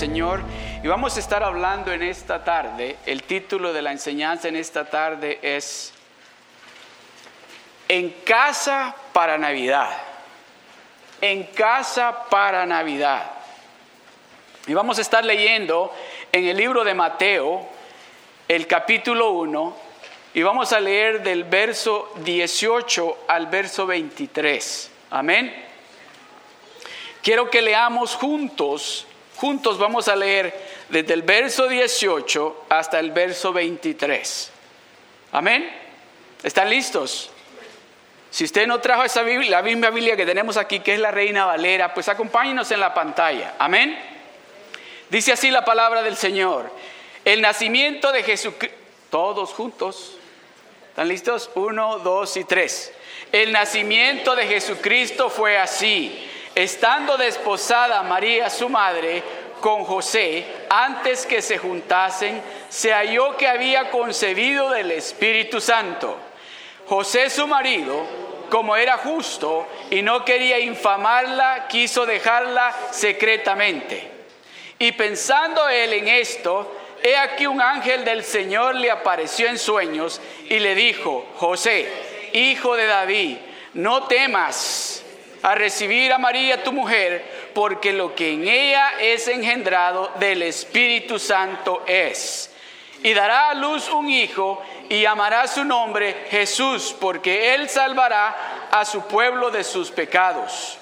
[0.00, 0.40] Señor
[0.82, 4.86] y vamos a estar hablando en esta tarde, el título de la enseñanza en esta
[4.88, 5.92] tarde es
[7.86, 9.90] En casa para Navidad.
[11.20, 13.30] En casa para Navidad.
[14.66, 15.94] Y vamos a estar leyendo
[16.32, 17.68] en el libro de Mateo,
[18.48, 19.76] el capítulo 1,
[20.32, 24.90] y vamos a leer del verso 18 al verso 23.
[25.10, 25.66] Amén.
[27.22, 29.06] Quiero que leamos juntos,
[29.40, 30.54] juntos vamos a leer
[30.90, 34.52] desde el verso 18 hasta el verso 23.
[35.32, 35.70] Amén.
[36.42, 37.30] ¿Están listos?
[38.30, 41.10] Si usted no trajo esa Biblia, la misma Biblia que tenemos aquí, que es la
[41.10, 43.54] Reina Valera, pues acompáñenos en la pantalla.
[43.58, 43.98] Amén.
[45.08, 46.70] Dice así la palabra del Señor.
[47.24, 48.76] El nacimiento de Jesucristo,
[49.08, 50.16] todos juntos.
[50.90, 51.50] ¿Están listos?
[51.54, 52.92] Uno, dos y tres.
[53.32, 56.26] El nacimiento de Jesucristo fue así.
[56.54, 59.22] Estando desposada María, su madre,
[59.60, 66.16] con José, antes que se juntasen, se halló que había concebido del Espíritu Santo.
[66.86, 68.04] José, su marido,
[68.50, 74.10] como era justo y no quería infamarla, quiso dejarla secretamente.
[74.78, 80.20] Y pensando él en esto, he aquí un ángel del Señor le apareció en sueños
[80.48, 81.86] y le dijo, José,
[82.32, 83.36] hijo de David,
[83.74, 85.04] no temas
[85.42, 91.18] a recibir a María tu mujer, porque lo que en ella es engendrado del Espíritu
[91.18, 92.50] Santo es.
[93.02, 98.84] Y dará a luz un hijo y llamará su nombre Jesús, porque él salvará a
[98.84, 100.78] su pueblo de sus pecados.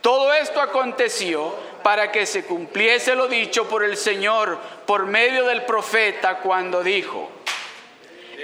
[0.00, 5.64] Todo esto aconteció para que se cumpliese lo dicho por el Señor por medio del
[5.64, 7.30] profeta cuando dijo,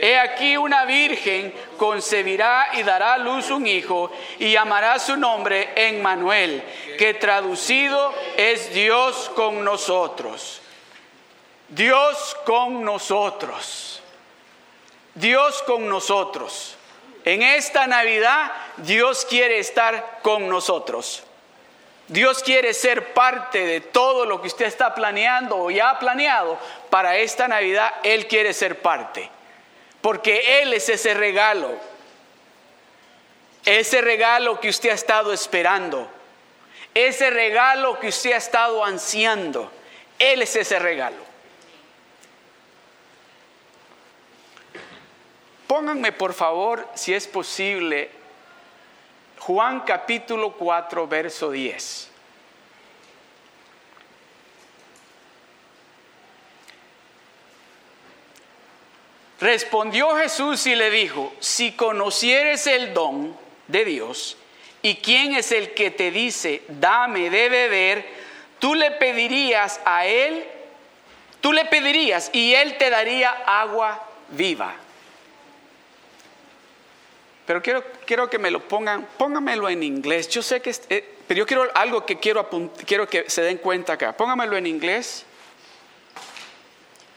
[0.00, 5.70] He aquí una virgen concebirá y dará a luz un hijo y llamará su nombre
[5.76, 6.62] Emmanuel,
[6.98, 10.60] que traducido es Dios con nosotros.
[11.68, 14.02] Dios con nosotros.
[15.14, 16.76] Dios con nosotros.
[17.24, 21.22] En esta Navidad Dios quiere estar con nosotros.
[22.08, 26.58] Dios quiere ser parte de todo lo que usted está planeando o ya ha planeado
[26.90, 27.94] para esta Navidad.
[28.02, 29.30] Él quiere ser parte
[30.04, 31.78] porque Él es ese regalo,
[33.64, 36.10] ese regalo que usted ha estado esperando,
[36.92, 39.72] ese regalo que usted ha estado ansiando,
[40.18, 41.16] Él es ese regalo.
[45.66, 48.10] Pónganme por favor, si es posible,
[49.38, 52.13] Juan capítulo 4, verso 10.
[59.44, 63.36] Respondió Jesús y le dijo, si conocieres el don
[63.68, 64.38] de Dios
[64.80, 68.06] y quién es el que te dice, dame de beber,
[68.58, 70.46] tú le pedirías a él,
[71.42, 74.76] tú le pedirías y él te daría agua viva.
[77.44, 80.26] Pero quiero, quiero que me lo pongan, póngamelo en inglés.
[80.30, 82.48] Yo sé que, eh, pero yo quiero algo que quiero,
[82.86, 84.16] quiero que se den cuenta acá.
[84.16, 85.26] Póngamelo en inglés.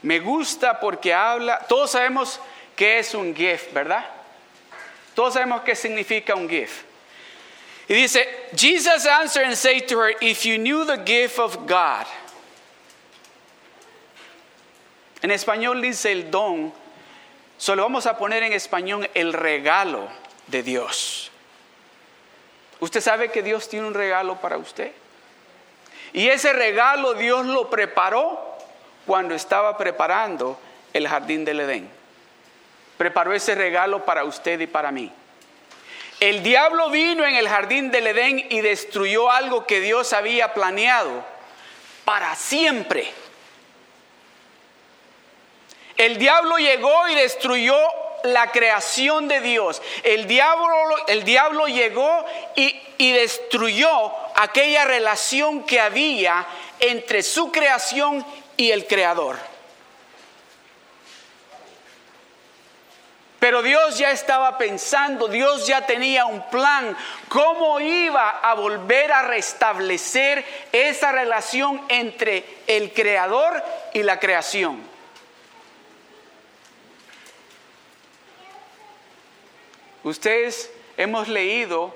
[0.03, 2.39] Me gusta porque habla, todos sabemos
[2.75, 4.05] qué es un gift, ¿verdad?
[5.15, 6.83] Todos sabemos qué significa un gift.
[7.87, 12.05] Y dice, Jesus answered and said to her, if you knew the gift of God.
[15.21, 16.71] En español dice el don,
[17.57, 20.07] solo vamos a poner en español el regalo
[20.47, 21.31] de Dios.
[22.79, 24.91] ¿Usted sabe que Dios tiene un regalo para usted?
[26.13, 28.46] Y ese regalo Dios lo preparó
[29.07, 30.59] cuando estaba preparando
[30.93, 31.89] el jardín del Edén.
[32.97, 35.11] Preparó ese regalo para usted y para mí.
[36.19, 41.23] El diablo vino en el jardín del Edén y destruyó algo que Dios había planeado
[42.03, 43.09] para siempre.
[45.95, 47.77] El diablo llegó y destruyó
[48.23, 49.81] la creación de Dios.
[50.03, 52.25] El diablo, el diablo llegó
[52.55, 53.89] y, y destruyó
[54.35, 56.45] aquella relación que había
[56.79, 58.25] entre su creación
[58.57, 59.37] y el creador.
[63.39, 66.97] Pero Dios ya estaba pensando, Dios ya tenía un plan,
[67.29, 73.63] cómo iba a volver a restablecer esa relación entre el creador
[73.93, 74.81] y la creación.
[80.03, 81.93] Ustedes hemos leído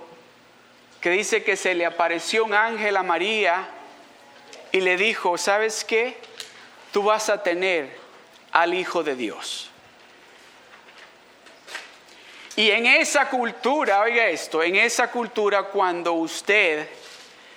[1.01, 3.67] que dice que se le apareció un ángel a María
[4.71, 6.17] y le dijo, ¿sabes qué?
[6.91, 7.95] Tú vas a tener
[8.51, 9.69] al Hijo de Dios.
[12.55, 16.87] Y en esa cultura, oiga esto, en esa cultura cuando usted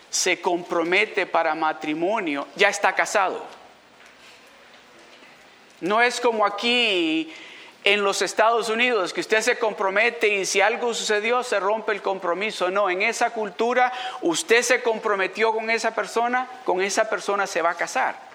[0.08, 3.44] se compromete para matrimonio, ya está casado.
[5.80, 7.34] No es como aquí
[7.82, 12.00] en los Estados Unidos, que usted se compromete y si algo sucedió se rompe el
[12.00, 12.70] compromiso.
[12.70, 13.92] No, en esa cultura
[14.22, 18.33] usted se comprometió con esa persona, con esa persona se va a casar.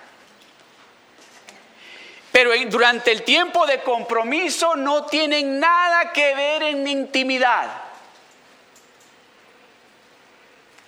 [2.39, 7.69] Pero durante el tiempo de compromiso no tienen nada que ver en intimidad.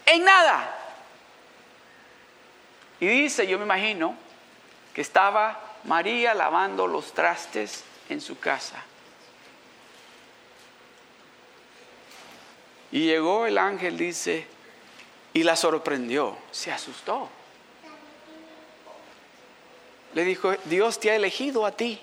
[0.05, 0.73] En nada.
[3.01, 4.15] Y dice, yo me imagino,
[4.93, 8.81] que estaba María lavando los trastes en su casa.
[12.93, 14.47] Y llegó el ángel, dice,
[15.33, 17.27] y la sorprendió, se asustó.
[20.13, 21.99] Le dijo, Dios te ha elegido a ti.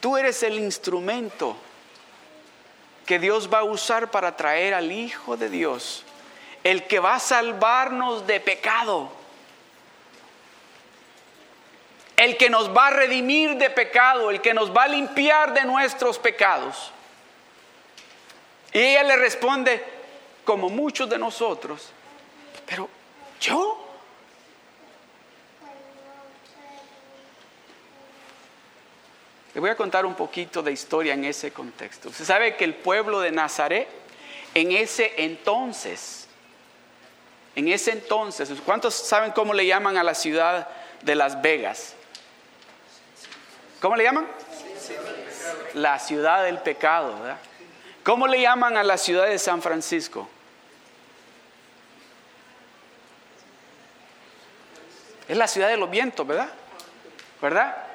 [0.00, 1.56] Tú eres el instrumento
[3.06, 6.04] que Dios va a usar para traer al Hijo de Dios,
[6.64, 9.10] el que va a salvarnos de pecado
[12.16, 15.64] el que nos va a redimir de pecado, el que nos va a limpiar de
[15.64, 16.90] nuestros pecados.
[18.72, 19.84] Y ella le responde,
[20.44, 21.90] como muchos de nosotros,
[22.64, 22.88] pero
[23.40, 23.82] yo.
[29.56, 32.10] Le voy a contar un poquito de historia en ese contexto.
[32.10, 33.88] Usted sabe que el pueblo de Nazaret,
[34.52, 36.28] en ese entonces,
[37.54, 40.68] en ese entonces, ¿cuántos saben cómo le llaman a la ciudad
[41.00, 41.94] de Las Vegas?
[43.80, 44.26] ¿Cómo le llaman?
[45.72, 47.38] La ciudad del pecado, ¿verdad?
[48.04, 50.28] ¿Cómo le llaman a la ciudad de San Francisco?
[55.26, 56.50] Es la ciudad de los vientos, ¿verdad?
[57.40, 57.85] ¿Verdad?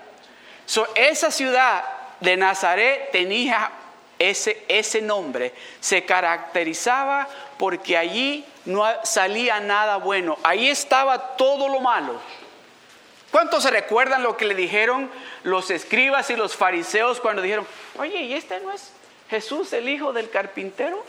[0.96, 1.84] Esa ciudad
[2.20, 3.72] de Nazaret tenía
[4.20, 7.28] ese, ese nombre, se caracterizaba
[7.58, 12.20] porque allí no salía nada bueno, ahí estaba todo lo malo.
[13.32, 15.10] ¿Cuántos se recuerdan lo que le dijeron
[15.44, 17.66] los escribas y los fariseos cuando dijeron,
[17.98, 18.92] oye, ¿y este no es
[19.30, 21.04] Jesús, el hijo del carpintero?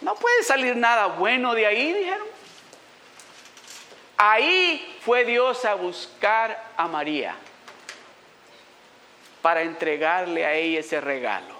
[0.00, 2.33] No puede salir nada bueno de ahí, dijeron.
[4.16, 7.34] Ahí fue Dios a buscar a María
[9.42, 11.54] para entregarle a ella ese regalo.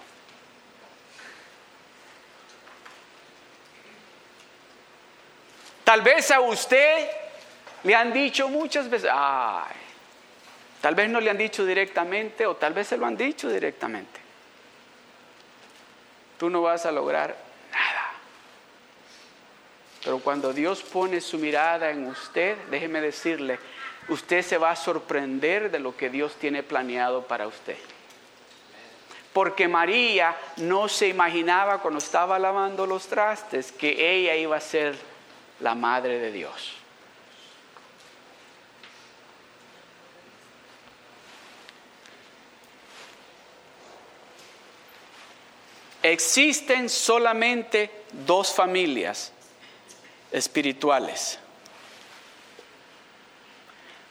[5.83, 7.07] Tal vez a usted
[7.83, 9.75] le han dicho muchas veces, ay,
[10.81, 14.19] tal vez no le han dicho directamente o tal vez se lo han dicho directamente.
[16.39, 17.44] Tú no vas a lograr.
[20.05, 23.57] Pero cuando Dios pone su mirada en usted, déjeme decirle,
[24.07, 27.77] usted se va a sorprender de lo que Dios tiene planeado para usted.
[29.33, 34.95] Porque María no se imaginaba cuando estaba lavando los trastes que ella iba a ser
[35.59, 36.75] la madre de Dios.
[46.11, 47.89] existen solamente
[48.27, 49.33] dos familias
[50.35, 51.39] espirituales.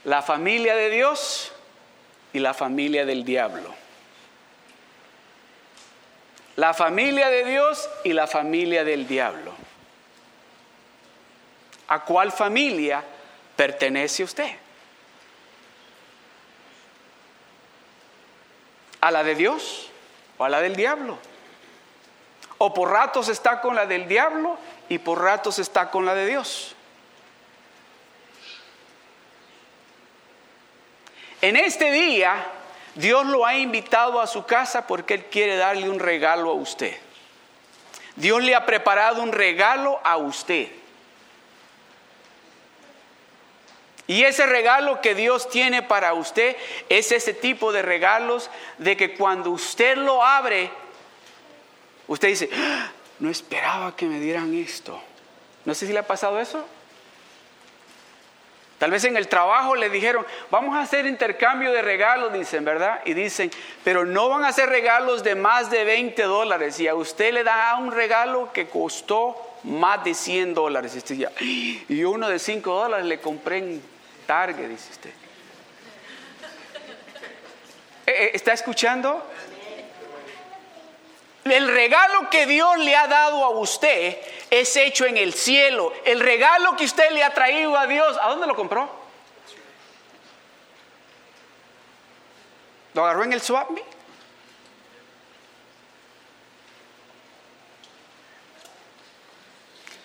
[0.05, 1.53] La familia de Dios
[2.33, 3.75] y la familia del diablo.
[6.57, 9.53] La familia de Dios y la familia del diablo.
[11.89, 13.05] ¿A cuál familia
[13.55, 14.51] pertenece usted?
[19.03, 19.91] ¿A la de Dios
[20.39, 21.19] o a la del diablo?
[22.57, 26.27] O por ratos está con la del diablo y por ratos está con la de
[26.27, 26.75] Dios.
[31.41, 32.47] En este día,
[32.95, 36.97] Dios lo ha invitado a su casa porque Él quiere darle un regalo a usted.
[38.17, 40.69] Dios le ha preparado un regalo a usted.
[44.07, 46.57] Y ese regalo que Dios tiene para usted
[46.89, 50.71] es ese tipo de regalos de que cuando usted lo abre,
[52.07, 55.01] Usted dice, ah, no esperaba que me dieran esto.
[55.65, 56.65] No sé si le ha pasado eso.
[58.79, 63.01] Tal vez en el trabajo le dijeron, vamos a hacer intercambio de regalos, dicen, ¿verdad?
[63.05, 63.51] Y dicen,
[63.83, 66.79] pero no van a hacer regalos de más de 20 dólares.
[66.81, 71.03] Y a usted le da un regalo que costó más de 100 dólares.
[71.89, 73.83] Y uno de 5 dólares le compré en
[74.27, 75.11] Target, dice usted.
[78.07, 79.27] Eh, eh, ¿Está escuchando?
[81.45, 84.19] El regalo que Dios le ha dado a usted
[84.51, 85.93] es hecho en el cielo.
[86.05, 88.89] El regalo que usted le ha traído a Dios, ¿a dónde lo compró?
[92.95, 93.71] ¿Lo agarró en el swap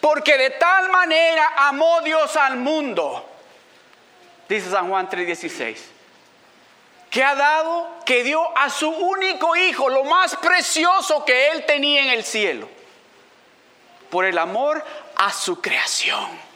[0.02, 3.30] Porque de tal manera amó Dios al mundo,
[4.48, 5.78] dice San Juan 3:16,
[7.10, 12.04] que ha dado, que dio a su único hijo, lo más precioso que él tenía
[12.04, 12.70] en el cielo,
[14.10, 14.84] por el amor
[15.16, 16.50] a su creación.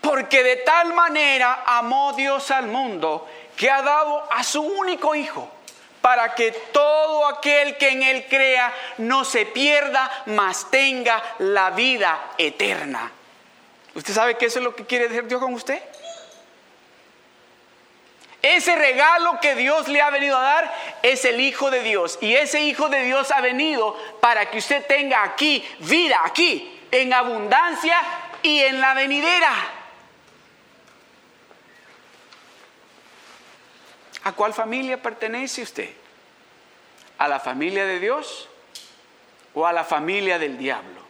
[0.00, 3.26] Porque de tal manera amó Dios al mundo
[3.56, 5.50] que ha dado a su único Hijo,
[6.00, 12.32] para que todo aquel que en Él crea no se pierda, mas tenga la vida
[12.36, 13.10] eterna.
[13.94, 15.80] ¿Usted sabe que eso es lo que quiere decir Dios con usted?
[18.44, 22.18] Ese regalo que Dios le ha venido a dar es el Hijo de Dios.
[22.20, 27.14] Y ese Hijo de Dios ha venido para que usted tenga aquí vida, aquí, en
[27.14, 27.96] abundancia
[28.42, 29.50] y en la venidera.
[34.24, 35.88] ¿A cuál familia pertenece usted?
[37.16, 38.50] ¿A la familia de Dios
[39.54, 41.00] o a la familia del diablo?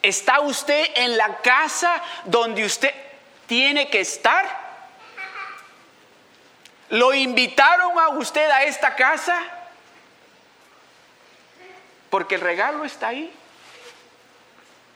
[0.00, 2.94] ¿Está usted en la casa donde usted
[3.48, 4.67] tiene que estar?
[6.90, 9.38] ¿Lo invitaron a usted a esta casa?
[12.10, 13.32] Porque el regalo está ahí.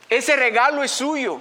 [0.09, 1.41] Ese regalo es suyo.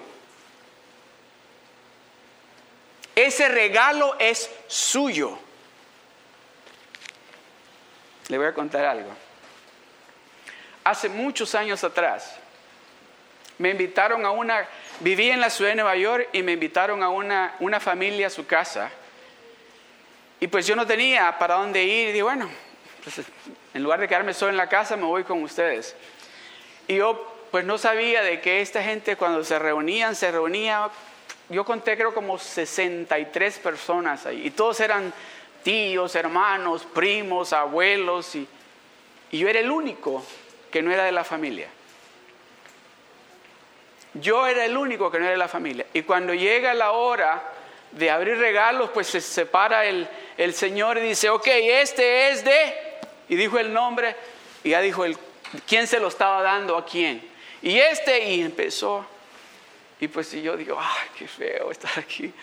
[3.16, 5.38] Ese regalo es suyo.
[8.28, 9.12] Le voy a contar algo.
[10.84, 12.36] Hace muchos años atrás,
[13.58, 14.68] me invitaron a una,
[15.02, 18.30] viví en la ciudad de Nueva York y me invitaron a una, una familia a
[18.32, 18.90] su casa.
[20.42, 22.50] Y pues yo no tenía para dónde ir y dije, bueno,
[23.02, 23.22] pues,
[23.74, 25.96] en lugar de quedarme solo en la casa, me voy con ustedes.
[26.90, 30.90] Y yo pues no sabía de que esta gente cuando se reunían, se reunía
[31.52, 35.14] yo conté creo como 63 personas ahí, y todos eran
[35.64, 38.48] tíos, hermanos, primos, abuelos, y,
[39.32, 40.26] y yo era el único
[40.72, 41.68] que no era de la familia.
[44.14, 45.86] Yo era el único que no era de la familia.
[45.94, 47.44] Y cuando llega la hora
[47.92, 50.08] de abrir regalos, pues se separa el,
[50.44, 52.74] el Señor dice, ok, este es de,
[53.30, 54.16] y dijo el nombre,
[54.64, 55.16] y ya dijo el,
[55.68, 57.22] quién se lo estaba dando a quién.
[57.62, 59.06] Y este, y empezó
[60.00, 62.34] y pues yo digo, ay, qué feo estar aquí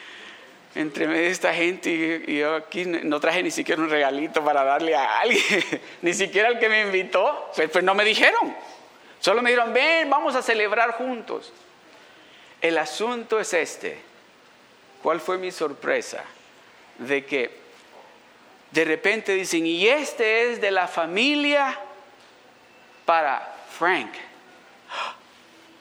[0.77, 4.95] entre medio esta gente y, yo aquí no traje ni siquiera un regalito para darle
[4.95, 5.65] a alguien,
[6.03, 8.55] ni siquiera el que me invitó, pues, pues no me dijeron,
[9.19, 11.53] solo me dijeron, ven, vamos a celebrar juntos.
[12.61, 13.99] El asunto es este,
[15.03, 16.23] ¿cuál fue mi sorpresa?
[16.99, 17.68] De que
[18.71, 21.79] de repente dicen, y este es de la familia
[23.05, 24.13] para Frank.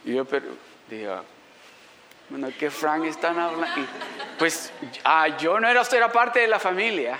[0.05, 0.45] Y yo, pero,
[2.29, 3.87] bueno, que Frank están hablando.
[4.39, 4.71] pues
[5.03, 7.19] ah, yo no era, era parte de la familia.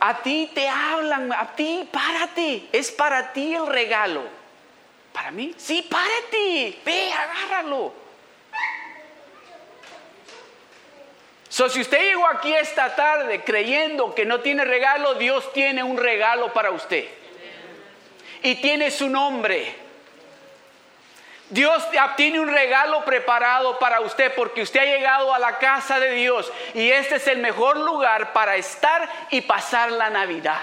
[0.00, 2.68] A ti te hablan, a ti, párate.
[2.72, 4.22] Es para ti el regalo.
[5.12, 5.52] ¿Para mí?
[5.56, 6.78] Sí, párate.
[6.84, 7.92] Ve, agárralo.
[11.58, 15.96] So, si usted llegó aquí esta tarde creyendo que no tiene regalo, Dios tiene un
[15.96, 17.08] regalo para usted.
[18.44, 19.74] Y tiene su nombre.
[21.50, 21.82] Dios
[22.16, 26.48] tiene un regalo preparado para usted porque usted ha llegado a la casa de Dios
[26.74, 30.60] y este es el mejor lugar para estar y pasar la Navidad.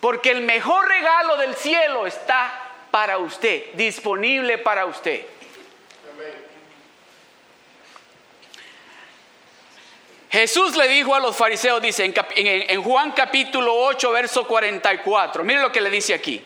[0.00, 2.52] Porque el mejor regalo del cielo está
[2.90, 5.37] para usted, disponible para usted.
[10.30, 15.72] Jesús le dijo a los fariseos, dice en, Juan capítulo 8, verso 44, mire lo
[15.72, 16.44] que le dice aquí.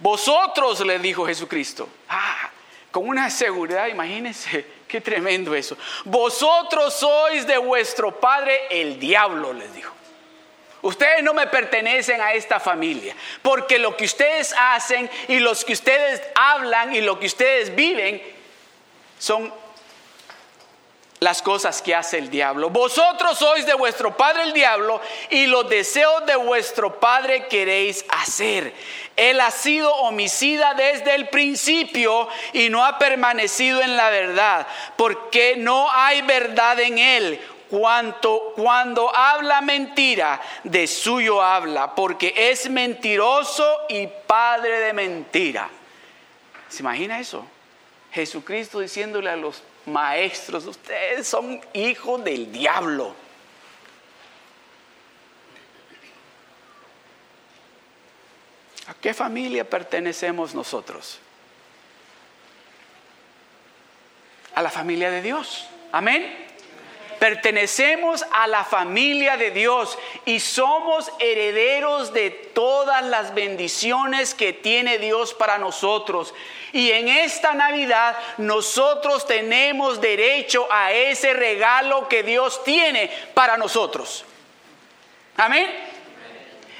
[0.00, 1.88] Vosotros, le dijo Jesucristo.
[2.08, 2.50] Ah,
[2.90, 5.76] con una seguridad, imagínense, qué tremendo eso.
[6.04, 9.92] Vosotros sois de vuestro padre el diablo, les dijo.
[10.82, 15.74] Ustedes no me pertenecen a esta familia, porque lo que ustedes hacen y los que
[15.74, 18.20] ustedes hablan y lo que ustedes viven
[19.22, 19.52] son
[21.20, 22.70] las cosas que hace el diablo.
[22.70, 25.00] Vosotros sois de vuestro padre el diablo
[25.30, 28.74] y los deseos de vuestro padre queréis hacer.
[29.14, 35.54] Él ha sido homicida desde el principio y no ha permanecido en la verdad, porque
[35.56, 37.40] no hay verdad en él.
[37.70, 45.70] Cuanto, cuando habla mentira, de suyo habla, porque es mentiroso y padre de mentira.
[46.68, 47.46] ¿Se imagina eso?
[48.12, 53.14] Jesucristo diciéndole a los maestros, ustedes son hijos del diablo.
[58.86, 61.18] ¿A qué familia pertenecemos nosotros?
[64.54, 65.66] A la familia de Dios.
[65.92, 66.51] Amén.
[67.22, 74.98] Pertenecemos a la familia de Dios y somos herederos de todas las bendiciones que tiene
[74.98, 76.34] Dios para nosotros.
[76.72, 84.24] Y en esta Navidad nosotros tenemos derecho a ese regalo que Dios tiene para nosotros.
[85.36, 85.72] Amén.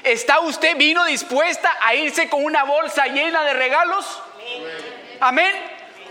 [0.03, 4.21] ¿Está usted vino dispuesta a irse con una bolsa llena de regalos?
[5.21, 5.53] Amén.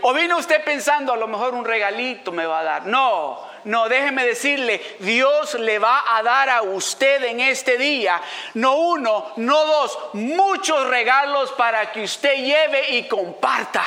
[0.01, 2.85] ¿O vino usted pensando a lo mejor un regalito me va a dar?
[2.87, 8.21] No, no, déjeme decirle, Dios le va a dar a usted en este día,
[8.55, 13.83] no uno, no dos, muchos regalos para que usted lleve y comparta.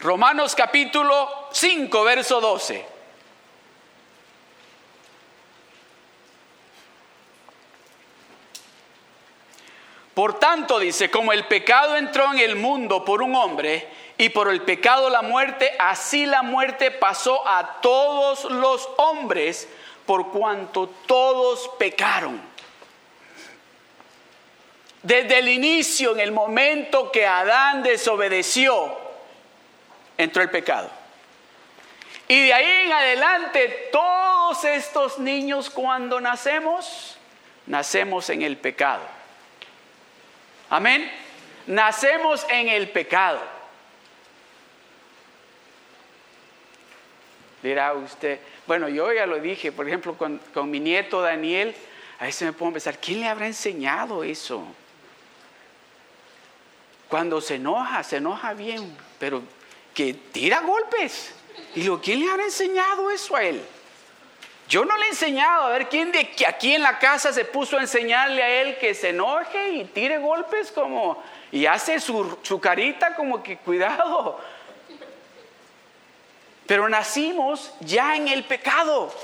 [0.00, 2.96] Romanos capítulo 5, verso 12.
[10.16, 13.86] Por tanto, dice, como el pecado entró en el mundo por un hombre
[14.18, 19.68] y por el pecado la muerte, así la muerte pasó a todos los hombres
[20.06, 22.40] por cuanto todos pecaron.
[25.02, 28.96] Desde el inicio, en el momento que Adán desobedeció,
[30.16, 30.90] entró el pecado.
[32.26, 37.18] Y de ahí en adelante, todos estos niños cuando nacemos,
[37.66, 39.02] nacemos en el pecado.
[40.70, 41.08] Amén.
[41.66, 43.55] Nacemos en el pecado.
[47.66, 51.74] Dirá usted, bueno, yo ya lo dije, por ejemplo, con, mi nieto Daniel,
[52.20, 54.62] a veces me puedo pensar, ¿quién le habrá enseñado eso?
[57.08, 59.42] Cuando se enoja, se enoja bien, pero
[59.92, 61.34] que tira golpes.
[61.74, 63.60] Y lo, ¿quién le habrá enseñado eso a él?
[64.68, 67.78] Yo no le he enseñado a ver quién de aquí en la casa se puso
[67.78, 72.60] a enseñarle a él que se enoje y tire golpes como y hace su, su
[72.60, 74.38] carita como que cuidado.
[76.66, 79.14] Pero nacimos ya en el pecado.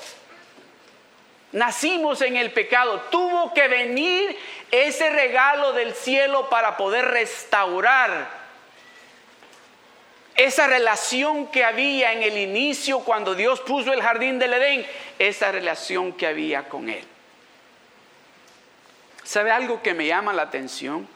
[1.52, 3.00] Nacimos en el pecado.
[3.10, 4.36] Tuvo que venir
[4.70, 8.42] ese regalo del cielo para poder restaurar
[10.34, 14.86] esa relación que había en el inicio cuando Dios puso el jardín del Edén,
[15.18, 17.04] esa relación que había con Él.
[19.24, 21.06] ¿Sabe algo que me llama la atención?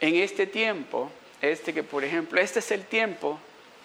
[0.00, 1.10] En este tiempo,
[1.42, 3.38] este que por ejemplo, este es el tiempo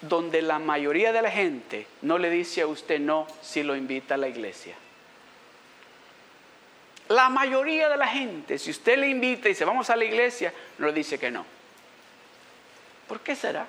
[0.08, 4.14] donde la mayoría de la gente no le dice a usted no si lo invita
[4.14, 4.74] a la iglesia.
[7.08, 10.52] La mayoría de la gente, si usted le invita y dice vamos a la iglesia,
[10.78, 11.44] no le dice que no.
[13.06, 13.66] ¿Por qué será?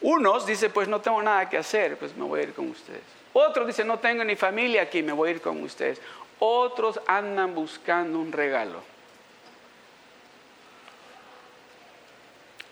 [0.00, 3.02] Unos dicen, pues no tengo nada que hacer, pues me voy a ir con ustedes.
[3.32, 6.00] Otros dicen, no tengo ni familia aquí, me voy a ir con ustedes.
[6.38, 8.82] Otros andan buscando un regalo.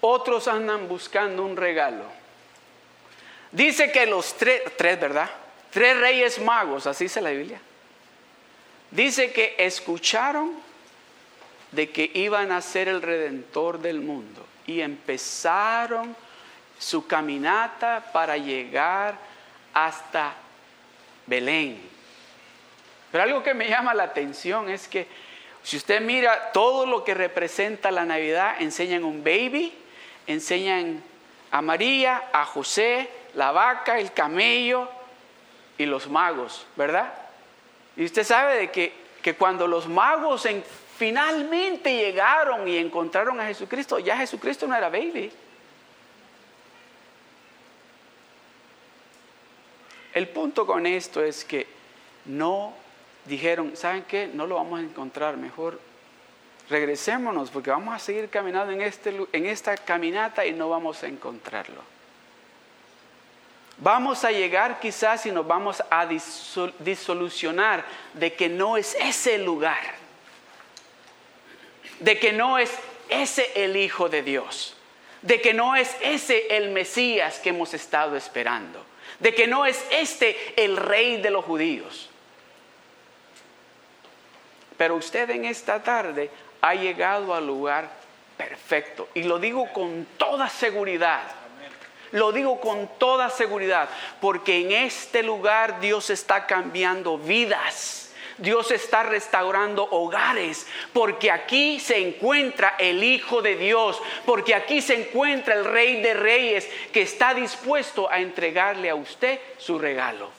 [0.08, 2.04] Otros andan buscando un regalo.
[3.50, 5.28] Dice que los tres, tres, ¿verdad?
[5.70, 7.60] Tres reyes magos, así dice la Biblia.
[8.92, 10.52] Dice que escucharon
[11.72, 16.14] de que iban a ser el redentor del mundo y empezaron
[16.78, 19.18] su caminata para llegar
[19.74, 20.34] hasta
[21.26, 21.80] Belén.
[23.10, 25.08] Pero algo que me llama la atención es que
[25.64, 29.72] si usted mira todo lo que representa la Navidad, enseñan un baby,
[30.26, 31.02] enseñan
[31.50, 34.88] a María, a José, la vaca, el camello
[35.78, 37.12] y los magos, ¿verdad?
[37.96, 40.62] Y usted sabe de que, que cuando los magos en,
[40.96, 45.32] finalmente llegaron y encontraron a Jesucristo, ya Jesucristo no era baby.
[50.14, 51.66] El punto con esto es que
[52.24, 52.72] no
[53.26, 54.28] dijeron, ¿saben qué?
[54.32, 55.78] No lo vamos a encontrar, mejor
[56.68, 61.06] regresémonos porque vamos a seguir caminando en, este, en esta caminata y no vamos a
[61.06, 61.82] encontrarlo.
[63.78, 70.06] Vamos a llegar quizás y nos vamos a disolucionar de que no es ese lugar
[72.00, 72.72] de que no es
[73.08, 74.76] ese el Hijo de Dios,
[75.22, 78.84] de que no es ese el Mesías que hemos estado esperando,
[79.20, 82.10] de que no es este el Rey de los judíos.
[84.76, 86.30] Pero usted en esta tarde
[86.68, 87.88] ha llegado al lugar
[88.36, 89.08] perfecto.
[89.14, 91.22] Y lo digo con toda seguridad.
[92.12, 93.88] Lo digo con toda seguridad.
[94.20, 98.06] Porque en este lugar Dios está cambiando vidas.
[98.38, 104.94] Dios está restaurando hogares, porque aquí se encuentra el Hijo de Dios, porque aquí se
[104.94, 110.30] encuentra el Rey de Reyes que está dispuesto a entregarle a usted su regalo.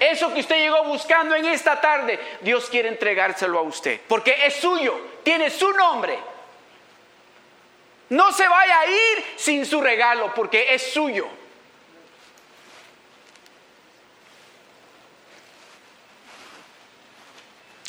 [0.00, 4.54] Eso que usted llegó buscando en esta tarde, Dios quiere entregárselo a usted, porque es
[4.54, 6.18] suyo, tiene su nombre.
[8.08, 11.28] No se vaya a ir sin su regalo porque es suyo.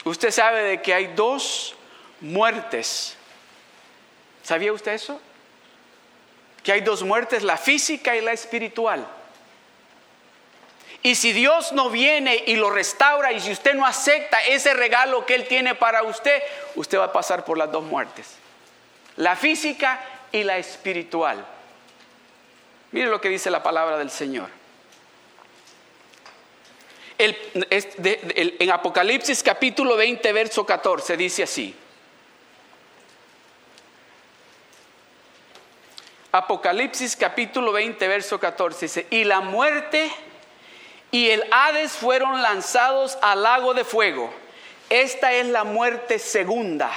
[0.04, 1.76] Usted sabe de que hay dos
[2.20, 3.16] muertes.
[4.44, 5.22] ¿Sabía usted eso?
[6.62, 9.08] Que hay dos muertes, la física y la espiritual.
[11.04, 15.26] Y si Dios no viene y lo restaura y si usted no acepta ese regalo
[15.26, 16.42] que Él tiene para usted,
[16.76, 18.36] usted va a pasar por las dos muertes.
[19.18, 20.00] La física
[20.32, 21.44] y la espiritual.
[22.92, 24.50] Mire lo que dice la palabra del Señor.
[27.18, 31.76] en Apocalipsis capítulo 20, verso 14, dice así.
[36.32, 40.10] Apocalipsis capítulo 20, verso 14 dice, y la muerte
[41.12, 44.34] y el Hades fueron lanzados al lago de fuego.
[44.90, 46.92] Esta es la muerte segunda.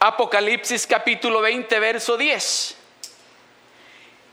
[0.00, 2.76] Apocalipsis capítulo 20, verso 10.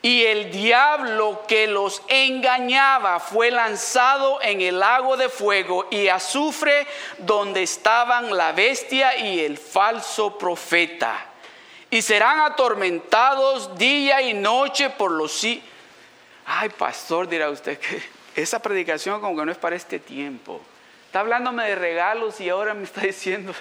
[0.03, 6.87] Y el diablo que los engañaba fue lanzado en el lago de fuego y azufre
[7.19, 11.27] donde estaban la bestia y el falso profeta.
[11.91, 15.31] Y serán atormentados día y noche por los
[16.53, 18.01] Ay, pastor, dirá usted que
[18.35, 20.61] esa predicación como que no es para este tiempo.
[21.05, 23.53] Está hablándome de regalos y ahora me está diciendo...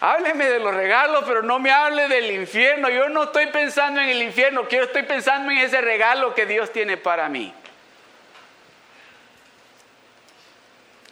[0.00, 2.88] Hábleme de los regalos, pero no me hable del infierno.
[2.88, 6.72] Yo no estoy pensando en el infierno, quiero estoy pensando en ese regalo que Dios
[6.72, 7.54] tiene para mí.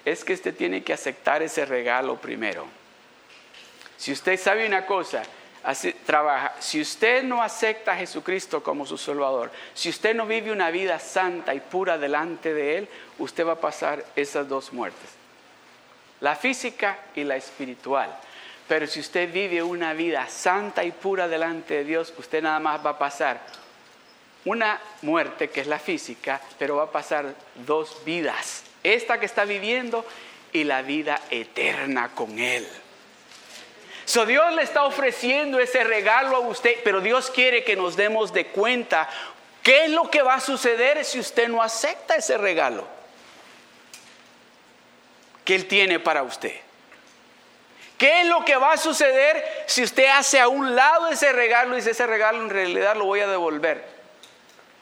[0.04, 2.66] Es que usted tiene que aceptar ese regalo primero.
[3.96, 5.22] Si usted sabe una cosa,
[5.62, 6.54] Así trabaja.
[6.60, 10.98] Si usted no acepta a Jesucristo como su Salvador, si usted no vive una vida
[10.98, 15.10] santa y pura delante de Él, usted va a pasar esas dos muertes.
[16.20, 18.14] La física y la espiritual.
[18.68, 22.84] Pero si usted vive una vida santa y pura delante de Dios, usted nada más
[22.84, 23.40] va a pasar
[24.44, 27.34] una muerte que es la física, pero va a pasar
[27.66, 28.64] dos vidas.
[28.82, 30.04] Esta que está viviendo
[30.52, 32.66] y la vida eterna con Él.
[34.08, 38.32] So Dios le está ofreciendo ese regalo a usted, pero Dios quiere que nos demos
[38.32, 39.06] de cuenta
[39.62, 42.88] qué es lo que va a suceder si usted no acepta ese regalo
[45.44, 46.54] que Él tiene para usted.
[47.98, 51.74] ¿Qué es lo que va a suceder si usted hace a un lado ese regalo
[51.74, 53.84] y dice ese regalo en realidad lo voy a devolver?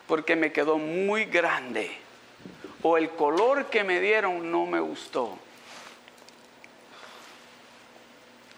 [0.07, 1.91] Porque me quedó muy grande.
[2.81, 5.37] O el color que me dieron no me gustó.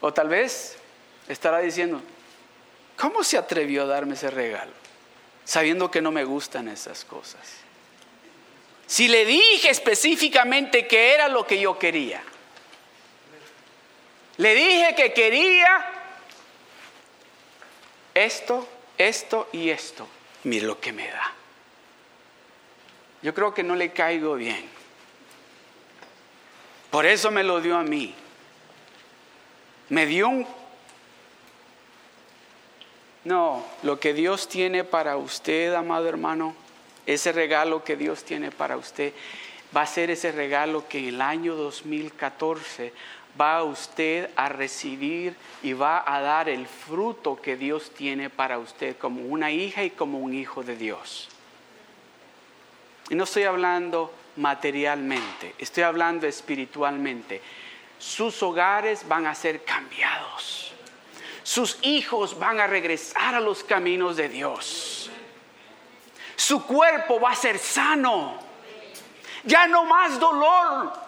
[0.00, 0.76] O tal vez
[1.28, 2.00] estará diciendo,
[2.96, 4.72] ¿cómo se atrevió a darme ese regalo?
[5.44, 7.40] Sabiendo que no me gustan esas cosas.
[8.86, 12.22] Si le dije específicamente que era lo que yo quería.
[14.36, 15.84] Le dije que quería
[18.14, 20.06] esto, esto y esto.
[20.44, 21.32] Mire lo que me da.
[23.20, 24.68] Yo creo que no le caigo bien.
[26.90, 28.14] Por eso me lo dio a mí
[29.88, 30.46] me dio un...
[33.24, 36.54] No, lo que Dios tiene para usted, amado hermano,
[37.06, 39.12] ese regalo que Dios tiene para usted,
[39.76, 42.92] va a ser ese regalo que en el año 2014
[43.38, 48.96] va usted a recibir y va a dar el fruto que Dios tiene para usted
[48.96, 51.28] como una hija y como un hijo de Dios.
[53.10, 57.40] Y no estoy hablando materialmente, estoy hablando espiritualmente
[57.98, 60.72] sus hogares van a ser cambiados.
[61.42, 65.10] Sus hijos van a regresar a los caminos de Dios.
[66.36, 68.38] Su cuerpo va a ser sano.
[69.44, 71.07] Ya no más dolor.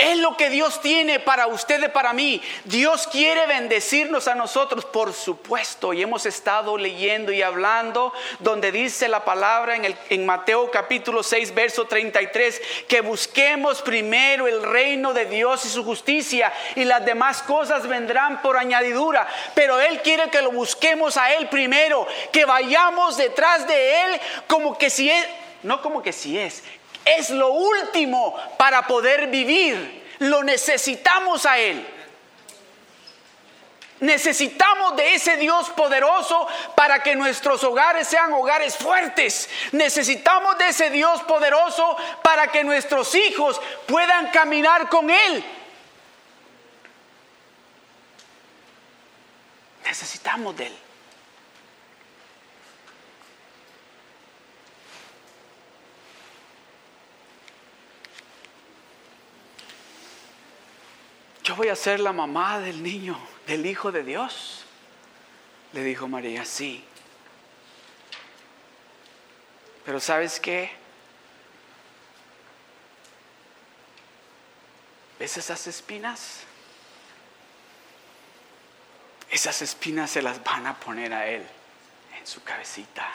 [0.00, 2.40] Es lo que Dios tiene para usted y para mí.
[2.64, 5.92] Dios quiere bendecirnos a nosotros, por supuesto.
[5.92, 11.54] Y hemos estado leyendo y hablando donde dice la palabra en, en Mateo capítulo 6,
[11.54, 17.42] verso 33, que busquemos primero el reino de Dios y su justicia y las demás
[17.42, 19.28] cosas vendrán por añadidura.
[19.54, 24.78] Pero Él quiere que lo busquemos a Él primero, que vayamos detrás de Él como
[24.78, 25.26] que si es,
[25.62, 26.62] no como que si es,
[27.04, 30.14] es lo último para poder vivir.
[30.20, 31.86] Lo necesitamos a Él.
[34.00, 39.48] Necesitamos de ese Dios poderoso para que nuestros hogares sean hogares fuertes.
[39.72, 45.44] Necesitamos de ese Dios poderoso para que nuestros hijos puedan caminar con Él.
[49.84, 50.89] Necesitamos de Él.
[61.56, 64.64] Voy a ser la mamá del niño, del Hijo de Dios.
[65.72, 66.84] Le dijo María, sí.
[69.84, 70.72] Pero ¿sabes qué?
[75.18, 76.40] ¿Ves esas espinas?
[79.30, 81.46] Esas espinas se las van a poner a él
[82.18, 83.08] en su cabecita.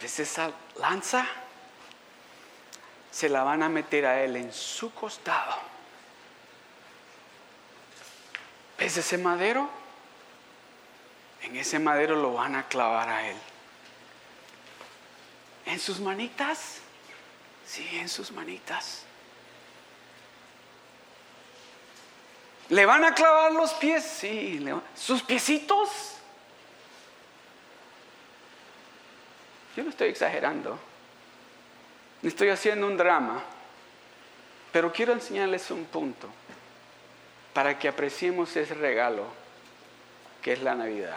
[0.00, 1.26] ¿Ves esa lanza?
[3.18, 5.56] Se la van a meter a él en su costado.
[8.78, 9.68] ¿Ves ese madero?
[11.42, 13.36] En ese madero lo van a clavar a él.
[15.66, 16.76] ¿En sus manitas?
[17.66, 19.02] Sí, en sus manitas.
[22.68, 24.04] ¿Le van a clavar los pies?
[24.04, 24.64] Sí.
[24.94, 25.88] ¿Sus piecitos?
[29.74, 30.78] Yo no estoy exagerando.
[32.22, 33.42] Estoy haciendo un drama.
[34.72, 36.28] Pero quiero enseñarles un punto
[37.52, 39.24] para que apreciemos ese regalo
[40.42, 41.16] que es la Navidad.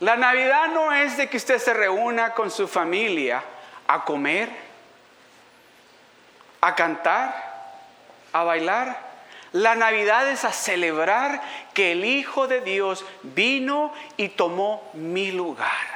[0.00, 3.42] La Navidad no es de que usted se reúna con su familia
[3.86, 4.50] a comer,
[6.60, 7.34] a cantar,
[8.32, 9.06] a bailar.
[9.52, 11.40] La Navidad es a celebrar
[11.72, 15.95] que el Hijo de Dios vino y tomó mi lugar.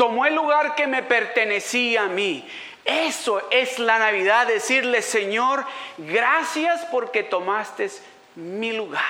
[0.00, 2.48] Tomó el lugar que me pertenecía a mí.
[2.86, 5.66] Eso es la Navidad, decirle, Señor,
[5.98, 7.90] gracias porque tomaste
[8.34, 9.04] mi lugar,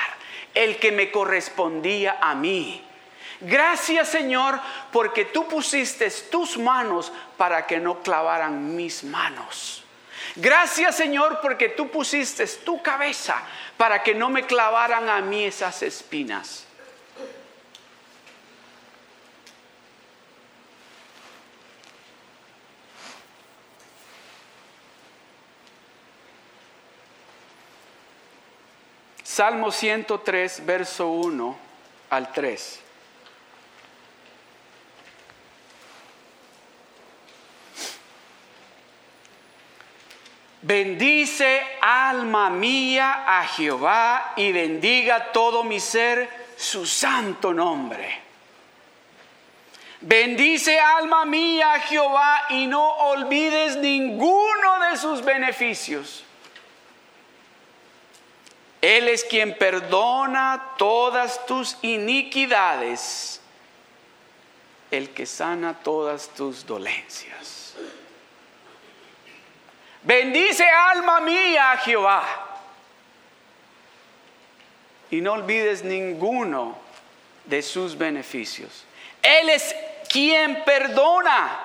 [0.52, 2.84] el que me correspondía a mí.
[3.40, 4.58] Gracias Señor
[4.90, 9.84] porque tú pusiste tus manos para que no clavaran mis manos.
[10.34, 13.40] Gracias Señor porque tú pusiste tu cabeza
[13.76, 16.66] para que no me clavaran a mí esas espinas.
[29.30, 31.58] Salmo 103, verso 1
[32.10, 32.80] al 3.
[40.62, 48.20] Bendice alma mía a Jehová y bendiga todo mi ser su santo nombre.
[50.00, 56.24] Bendice alma mía a Jehová y no olvides ninguno de sus beneficios.
[58.80, 63.40] Él es quien perdona todas tus iniquidades,
[64.90, 67.74] el que sana todas tus dolencias.
[70.02, 72.46] Bendice alma mía a Jehová.
[75.10, 76.78] Y no olvides ninguno
[77.44, 78.84] de sus beneficios.
[79.22, 79.74] Él es
[80.08, 81.60] quien perdona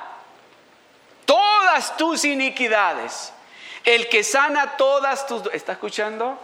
[1.25, 3.31] todas tus iniquidades.
[3.85, 5.43] El que sana todas tus...
[5.53, 6.39] ¿Está escuchando?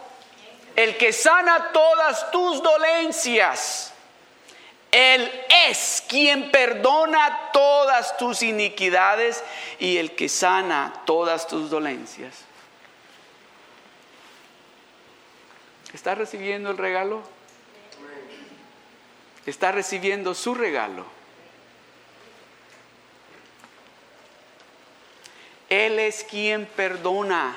[0.76, 3.92] El que sana todas tus dolencias
[4.92, 5.32] él
[5.68, 9.42] es quien perdona todas tus iniquidades
[9.78, 12.44] y el que sana todas tus dolencias.
[15.94, 17.22] ¿Está recibiendo el regalo?
[19.46, 21.06] Está recibiendo su regalo.
[25.70, 27.56] Él es quien perdona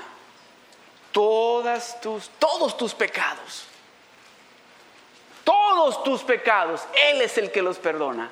[1.15, 3.67] todas tus, todos tus pecados
[5.75, 6.81] todos tus pecados.
[7.09, 8.29] Él es el que los perdona.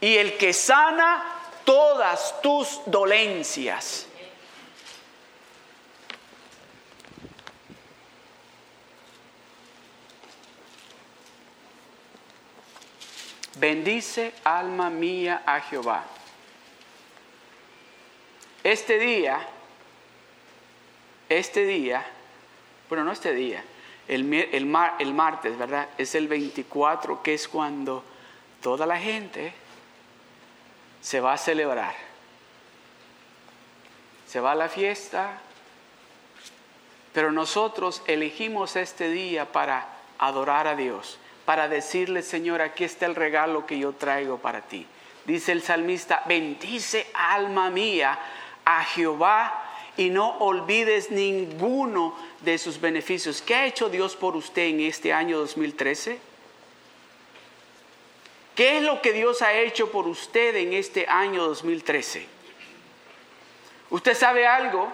[0.00, 1.24] Y el que sana
[1.64, 4.06] todas tus dolencias.
[13.56, 16.04] Bendice alma mía a Jehová.
[18.62, 19.46] Este día,
[21.28, 22.04] este día,
[22.88, 23.62] bueno, no este día,
[24.08, 24.66] el,
[25.14, 25.88] martes, ¿verdad?
[25.96, 28.04] Es el 24, que es cuando
[28.62, 29.52] toda la gente
[31.00, 31.94] se va a celebrar.
[34.26, 35.38] Se va a la fiesta,
[37.12, 39.86] pero nosotros elegimos este día para
[40.18, 44.86] adorar a Dios, para decirle, Señor, aquí está el regalo que yo traigo para ti.
[45.24, 48.18] Dice el salmista, bendice alma mía
[48.64, 49.63] a Jehová
[49.96, 53.42] y no olvides ninguno de sus beneficios.
[53.42, 56.18] ¿Qué ha hecho Dios por usted en este año 2013?
[58.54, 62.26] ¿Qué es lo que Dios ha hecho por usted en este año 2013?
[63.90, 64.92] ¿Usted sabe algo?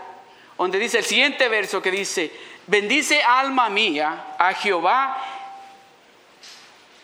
[0.56, 2.30] Donde dice el siguiente verso que dice,
[2.66, 5.39] bendice alma mía a Jehová,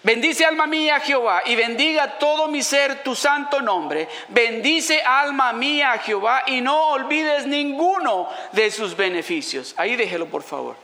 [0.06, 4.06] Bendice alma mía Jehová y bendiga todo mi ser tu santo nombre.
[4.28, 9.74] Bendice alma mía Jehová y no olvides ninguno de sus beneficios.
[9.76, 10.76] Ahí déjelo por favor.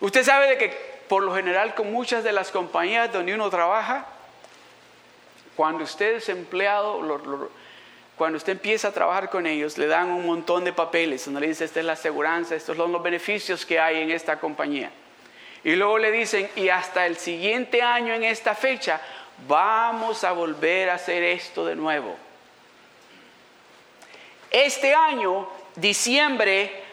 [0.00, 0.68] Usted sabe de que
[1.10, 4.06] por lo general con muchas de las compañías donde uno trabaja,
[5.54, 6.98] cuando usted es empleado,
[8.16, 11.48] cuando usted empieza a trabajar con ellos, le dan un montón de papeles donde le
[11.48, 14.90] dice, esta es la aseguranza, estos son los beneficios que hay en esta compañía.
[15.66, 19.00] Y luego le dicen, y hasta el siguiente año en esta fecha,
[19.48, 22.16] vamos a volver a hacer esto de nuevo.
[24.48, 26.84] Este año, diciembre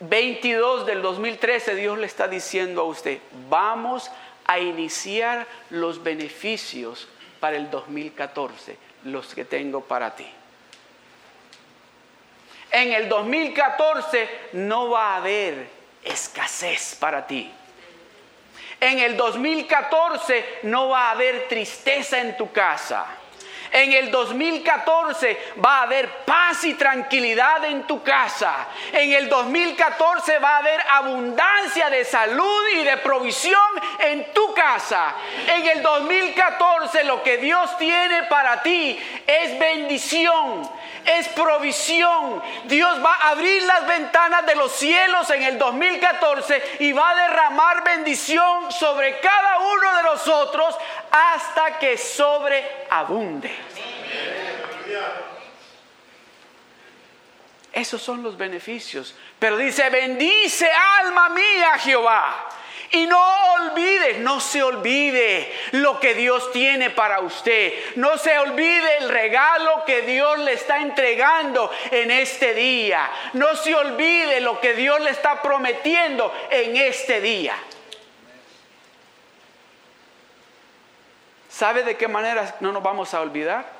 [0.00, 4.10] 22 eh, del 2013, Dios le está diciendo a usted, vamos
[4.44, 7.08] a iniciar los beneficios
[7.40, 10.28] para el 2014, los que tengo para ti.
[12.72, 15.66] En el 2014 no va a haber
[16.04, 17.50] escasez para ti.
[18.80, 23.06] En el 2014 no va a haber tristeza en tu casa.
[23.72, 28.68] En el 2014 va a haber paz y tranquilidad en tu casa.
[28.92, 33.60] En el 2014 va a haber abundancia de salud y de provisión
[33.98, 35.14] en tu casa.
[35.46, 40.68] En el 2014 lo que Dios tiene para ti es bendición,
[41.04, 42.42] es provisión.
[42.64, 47.28] Dios va a abrir las ventanas de los cielos en el 2014 y va a
[47.28, 50.76] derramar bendición sobre cada uno de nosotros
[51.10, 53.65] hasta que sobreabunde.
[57.76, 59.14] Esos son los beneficios.
[59.38, 60.66] Pero dice, bendice
[60.98, 62.48] alma mía Jehová.
[62.92, 63.20] Y no
[63.52, 67.74] olvide, no se olvide lo que Dios tiene para usted.
[67.96, 73.10] No se olvide el regalo que Dios le está entregando en este día.
[73.34, 77.56] No se olvide lo que Dios le está prometiendo en este día.
[81.50, 83.75] ¿Sabe de qué manera no nos vamos a olvidar?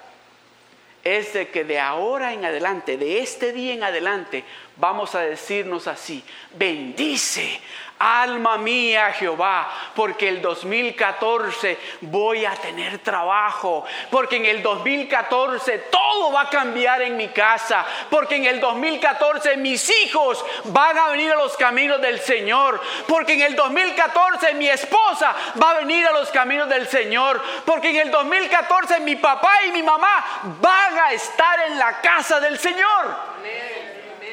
[1.07, 4.42] Es de que de ahora en adelante, de este día en adelante,
[4.77, 6.23] vamos a decirnos así,
[6.55, 7.61] bendice
[7.99, 16.31] Alma mía Jehová, porque el 2014 voy a tener trabajo, porque en el 2014 todo
[16.31, 21.33] va a cambiar en mi casa, porque en el 2014 mis hijos van a venir
[21.33, 26.12] a los caminos del Señor, porque en el 2014 mi esposa va a venir a
[26.12, 31.12] los caminos del Señor, porque en el 2014 mi papá y mi mamá van a
[31.12, 33.37] estar en la casa del Señor.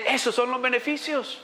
[0.08, 1.42] Esos son los beneficios.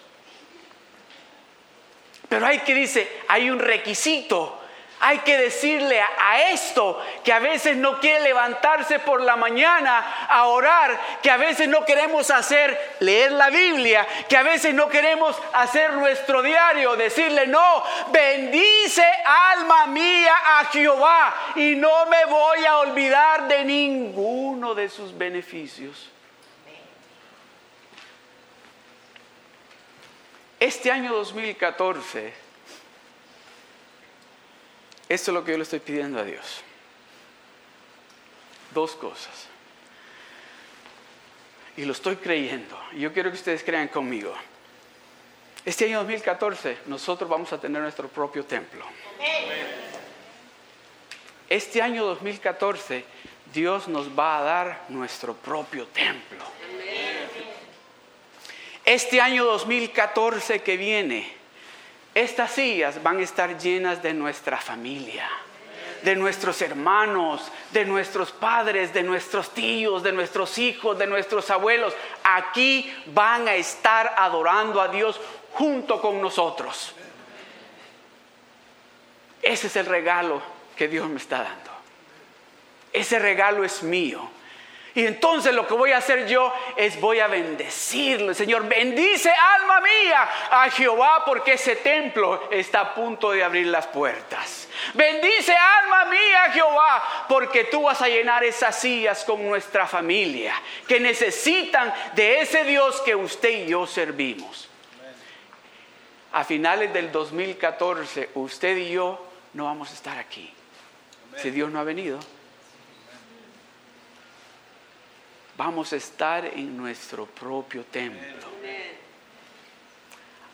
[2.30, 4.60] Pero hay que dice, hay un requisito.
[5.02, 10.46] Hay que decirle a, esto que a veces no quiere levantarse por la mañana a
[10.48, 15.38] orar, que a veces no queremos hacer leer la Biblia, que a veces no queremos
[15.54, 19.06] hacer nuestro diario, decirle no, bendice
[19.54, 26.10] alma mía a Jehová y no me voy a olvidar de ninguno de sus beneficios.
[30.60, 32.34] Este año 2014,
[35.08, 36.62] esto es lo que yo le estoy pidiendo a Dios.
[38.74, 39.48] Dos cosas.
[41.78, 42.78] Y lo estoy creyendo.
[42.92, 44.34] Y yo quiero que ustedes crean conmigo.
[45.64, 48.86] Este año 2014 nosotros vamos a tener nuestro propio templo.
[51.48, 53.06] Este año 2014
[53.54, 56.44] Dios nos va a dar nuestro propio templo
[58.90, 61.32] este año 2014 que viene,
[62.16, 65.30] estas sillas van a estar llenas de nuestra familia,
[66.02, 71.94] de nuestros hermanos, de nuestros padres, de nuestros tíos, de nuestros hijos, de nuestros abuelos.
[72.24, 75.22] Aquí van a estar adorando a Dios
[75.54, 76.96] junto con nosotros.
[79.44, 80.42] Ese es el regalo
[80.76, 81.72] que Dios me está dando.
[82.92, 84.39] Ese regalo es mío.
[84.96, 88.34] Y entonces lo que voy a hacer yo es voy a bendecirle.
[88.34, 93.86] Señor, bendice alma mía a Jehová porque ese templo está a punto de abrir las
[93.88, 94.68] puertas.
[94.96, 100.54] Bendice alma mía Jehová porque tú vas a llenar esas sillas con nuestra familia
[100.88, 104.70] que necesitan de ese Dios que usted y yo servimos.
[106.32, 109.24] A finales del 2014 usted y yo
[109.54, 110.52] no vamos a estar aquí.
[111.38, 112.20] Si Dios no ha venido.
[115.60, 118.48] Vamos a estar en nuestro propio templo.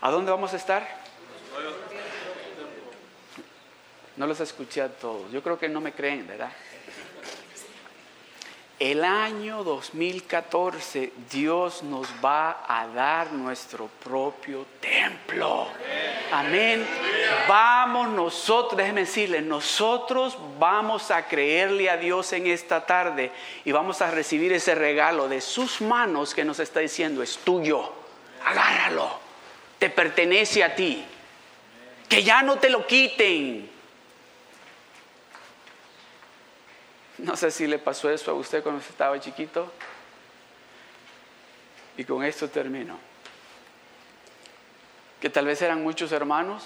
[0.02, 0.84] ¿A dónde vamos a estar?
[4.18, 5.32] No los escuché a todos.
[5.32, 6.52] Yo creo que no me creen, ¿verdad?
[8.80, 15.68] El año 2014 Dios nos va a dar nuestro propio templo.
[16.32, 16.84] Amén.
[17.48, 23.32] Vamos nosotros, déjeme decirle, nosotros vamos a creerle a Dios en esta tarde
[23.64, 27.94] y vamos a recibir ese regalo de sus manos que nos está diciendo, es tuyo,
[28.44, 29.20] agárralo,
[29.78, 31.06] te pertenece a ti,
[32.10, 33.70] que ya no te lo quiten.
[37.18, 39.72] No sé si le pasó eso a usted cuando estaba chiquito.
[41.98, 43.00] Y con esto termino.
[45.22, 46.64] Que tal vez eran muchos hermanos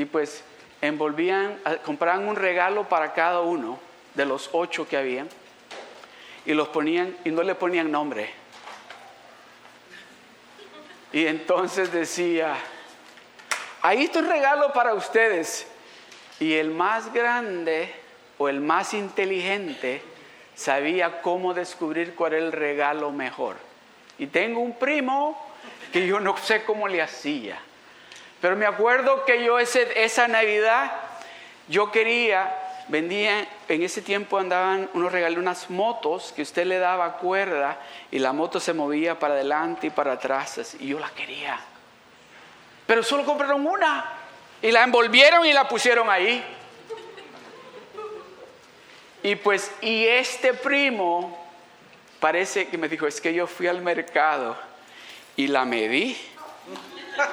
[0.00, 0.42] y pues
[0.80, 3.78] envolvían, compraban un regalo para cada uno
[4.14, 5.28] de los ocho que habían
[6.46, 8.30] y los ponían y no le ponían nombre.
[11.12, 12.56] Y entonces decía,
[13.82, 15.66] ahí está un regalo para ustedes.
[16.38, 17.92] Y el más grande
[18.38, 20.00] o el más inteligente
[20.54, 23.56] sabía cómo descubrir cuál era el regalo mejor.
[24.18, 25.38] Y tengo un primo
[25.92, 27.60] que yo no sé cómo le hacía.
[28.40, 30.92] Pero me acuerdo que yo ese, esa Navidad,
[31.68, 32.54] yo quería,
[32.88, 37.78] vendía, en ese tiempo andaban unos regalos, unas motos que usted le daba cuerda
[38.10, 40.76] y la moto se movía para adelante y para atrás.
[40.80, 41.60] Y yo la quería.
[42.86, 44.04] Pero solo compraron una
[44.62, 46.44] y la envolvieron y la pusieron ahí.
[49.22, 51.38] Y pues, y este primo
[52.20, 54.56] parece que me dijo, es que yo fui al mercado
[55.36, 56.16] y la medí,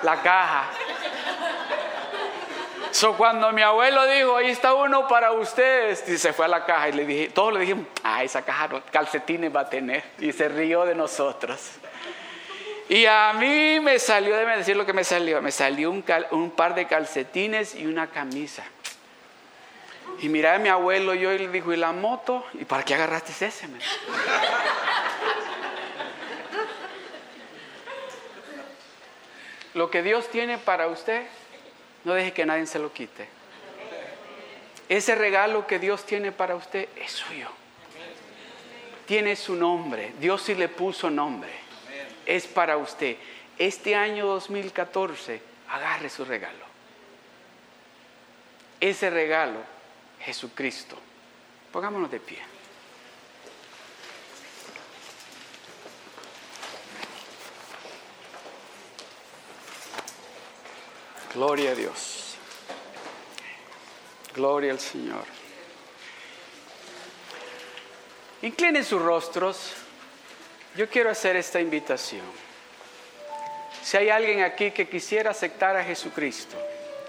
[0.04, 0.70] la caja.
[2.98, 6.66] So, cuando mi abuelo dijo, ahí está uno para ustedes, y se fue a la
[6.66, 10.04] caja y le dije, todos le dijimos, ah, esa caja calcetines va a tener.
[10.18, 11.74] Y se rió de nosotros.
[12.90, 16.50] Y a mí me salió, déjeme decir lo que me salió, me salió un, un
[16.50, 18.64] par de calcetines y una camisa.
[20.20, 22.48] Y miré a mi abuelo yo y le dijo, ¿y la moto?
[22.56, 23.68] ¿Y para qué agarraste ese?
[29.76, 31.28] Lo que Dios tiene para usted,
[32.08, 33.28] no deje que nadie se lo quite.
[34.88, 37.50] Ese regalo que Dios tiene para usted es suyo.
[39.06, 40.14] Tiene su nombre.
[40.18, 41.52] Dios sí le puso nombre.
[42.26, 43.18] Es para usted.
[43.58, 46.66] Este año 2014, agarre su regalo.
[48.80, 49.60] Ese regalo,
[50.22, 50.98] Jesucristo.
[51.74, 52.40] Pongámonos de pie.
[61.38, 62.36] Gloria a Dios.
[64.34, 65.24] Gloria al Señor.
[68.42, 69.74] Inclinen sus rostros.
[70.76, 72.26] Yo quiero hacer esta invitación.
[73.84, 76.58] Si hay alguien aquí que quisiera aceptar a Jesucristo,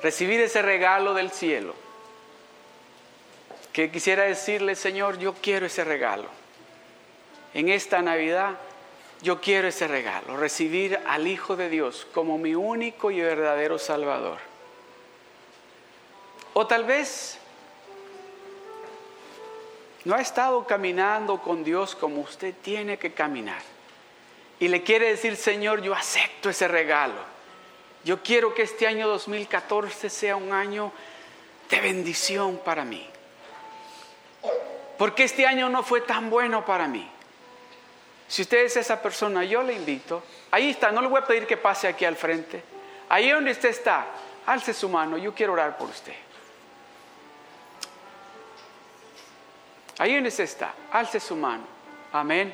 [0.03, 1.74] recibir ese regalo del cielo,
[3.72, 6.29] que quisiera decirle, Señor, yo quiero ese regalo.
[7.55, 8.59] En esta Navidad
[9.23, 14.39] yo quiero ese regalo, recibir al Hijo de Dios como mi único y verdadero Salvador.
[16.55, 17.39] O tal vez
[20.05, 23.61] no ha estado caminando con Dios como usted tiene que caminar.
[24.61, 27.39] Y le quiere decir, Señor, yo acepto ese regalo.
[28.05, 30.93] Yo quiero que este año 2014 sea un año
[31.71, 33.07] de bendición para mí.
[34.97, 37.09] Porque este año no fue tan bueno para mí.
[38.29, 40.22] Si usted es esa persona, yo le invito.
[40.51, 42.62] Ahí está, no le voy a pedir que pase aquí al frente.
[43.09, 44.07] Ahí donde usted está,
[44.45, 46.14] alce su mano, yo quiero orar por usted.
[49.99, 51.64] Ahí donde usted está, alce su mano.
[52.12, 52.53] Amén.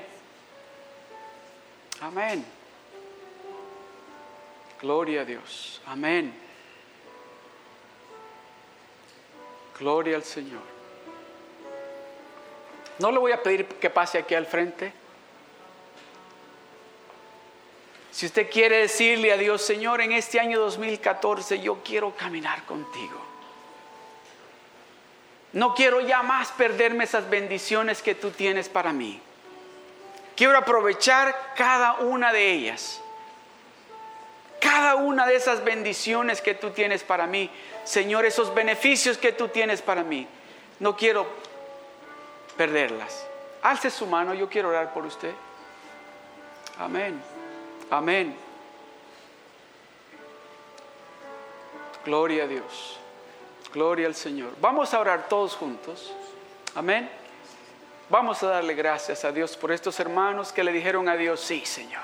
[2.01, 2.45] Amén.
[4.81, 5.83] Gloria a Dios.
[5.87, 6.33] Amén.
[9.79, 10.63] Gloria al Señor.
[13.01, 15.04] No le voy a pedir que pase aquí al frente.
[18.15, 23.21] Si usted quiere decirle a Dios, Señor, en este año 2014 yo quiero caminar contigo.
[25.53, 29.21] No quiero ya más perderme esas bendiciones que tú tienes para mí.
[30.37, 33.03] Quiero aprovechar cada una de ellas.
[34.61, 37.51] Cada una de esas bendiciones que tú tienes para mí.
[37.83, 40.29] Señor, esos beneficios que tú tienes para mí.
[40.79, 41.27] No quiero
[42.57, 43.27] perderlas.
[43.63, 45.35] Alce su mano, yo quiero orar por usted.
[46.79, 47.34] Amén.
[47.91, 48.37] Amén.
[52.05, 52.99] Gloria a Dios.
[53.73, 54.53] Gloria al Señor.
[54.61, 56.13] Vamos a orar todos juntos.
[56.75, 57.11] Amén.
[58.11, 61.65] Vamos a darle gracias a Dios por estos hermanos que le dijeron a Dios, sí,
[61.65, 62.03] Señor.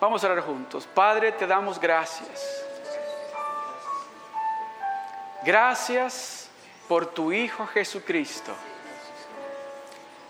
[0.00, 0.86] Vamos a orar juntos.
[0.86, 2.64] Padre, te damos gracias.
[5.44, 6.48] Gracias
[6.88, 8.52] por tu Hijo Jesucristo.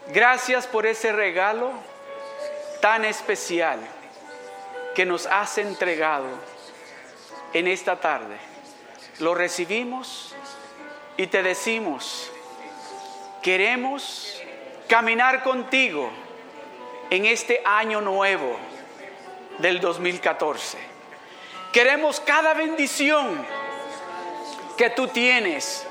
[0.08, 1.72] Gracias por ese regalo
[2.80, 3.78] tan especial
[4.94, 6.26] que nos has entregado
[7.52, 8.36] en esta tarde.
[9.18, 10.34] Lo recibimos
[11.16, 12.30] y te decimos,
[13.42, 14.40] queremos
[14.88, 16.10] caminar contigo
[17.10, 18.56] en este año nuevo
[19.58, 20.78] del 2014.
[21.72, 23.44] Queremos cada bendición
[24.76, 25.86] que tú tienes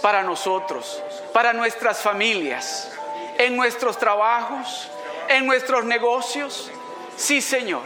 [0.00, 1.02] para nosotros,
[1.32, 2.90] para nuestras familias,
[3.38, 4.90] en nuestros trabajos,
[5.36, 6.70] en nuestros negocios.
[7.16, 7.82] Sí, Señor,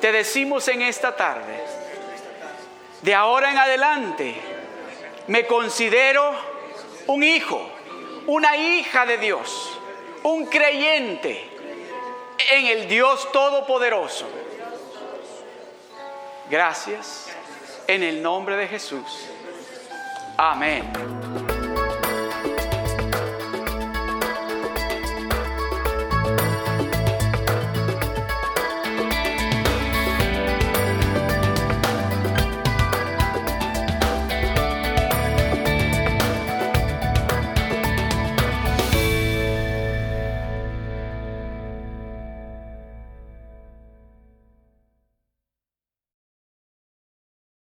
[0.00, 1.64] te decimos en esta tarde,
[3.02, 4.34] de ahora en adelante,
[5.26, 6.34] me considero
[7.06, 7.68] un hijo,
[8.26, 9.78] una hija de Dios,
[10.22, 11.48] un creyente
[12.50, 14.28] en el Dios Todopoderoso.
[16.50, 17.28] Gracias
[17.86, 19.28] en el nombre de Jesús.
[20.36, 21.51] Amén.